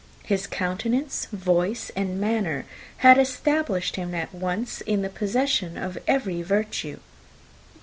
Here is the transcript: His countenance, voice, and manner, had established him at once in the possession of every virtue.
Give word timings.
His 0.23 0.47
countenance, 0.47 1.27
voice, 1.31 1.91
and 1.95 2.19
manner, 2.19 2.65
had 3.05 3.19
established 3.19 3.97
him 3.97 4.15
at 4.15 4.33
once 4.33 4.81
in 4.81 5.03
the 5.03 5.09
possession 5.09 5.77
of 5.77 5.99
every 6.07 6.41
virtue. 6.41 6.97